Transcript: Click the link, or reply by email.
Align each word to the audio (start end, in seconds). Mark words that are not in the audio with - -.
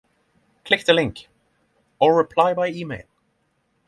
Click 0.65 0.83
the 0.85 0.95
link, 0.95 1.27
or 1.99 2.15
reply 2.17 2.55
by 2.55 2.69
email. 2.69 3.05